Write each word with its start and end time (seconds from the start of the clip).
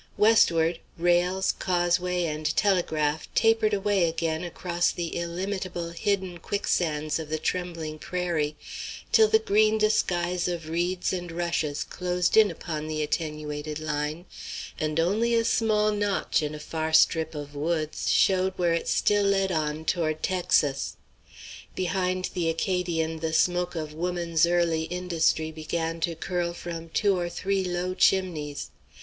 Westward, 0.17 0.79
rails, 0.97 1.51
causeway, 1.59 2.23
and 2.23 2.57
telegraph, 2.57 3.27
tapered 3.35 3.71
away 3.71 4.05
again 4.09 4.43
across 4.43 4.89
the 4.91 5.09
illimitable 5.15 5.91
hidden 5.91 6.39
quicksands 6.39 7.19
of 7.19 7.29
the 7.29 7.37
"trembling 7.37 7.99
prairie" 7.99 8.55
till 9.11 9.27
the 9.27 9.37
green 9.37 9.77
disguise 9.77 10.47
of 10.47 10.69
reeds 10.69 11.13
and 11.13 11.31
rushes 11.31 11.83
closed 11.83 12.35
in 12.35 12.49
upon 12.49 12.87
the 12.87 13.03
attenuated 13.03 13.77
line, 13.77 14.25
and 14.79 14.99
only 14.99 15.35
a 15.35 15.45
small 15.45 15.91
notch 15.91 16.41
in 16.41 16.55
a 16.55 16.59
far 16.59 16.91
strip 16.93 17.35
of 17.35 17.53
woods 17.53 18.09
showed 18.11 18.53
where 18.57 18.73
it 18.73 18.87
still 18.87 19.25
led 19.25 19.51
on 19.51 19.85
toward 19.85 20.23
Texas. 20.23 20.97
Behind 21.75 22.27
the 22.33 22.49
Acadian 22.49 23.19
the 23.19 23.33
smoke 23.33 23.75
of 23.75 23.93
woman's 23.93 24.47
early 24.47 24.85
industry 24.85 25.51
began 25.51 25.99
to 25.99 26.15
curl 26.15 26.53
from 26.53 26.89
two 26.89 27.15
or 27.15 27.29
three 27.29 27.63
low 27.63 27.93
chimneys. 27.93 28.71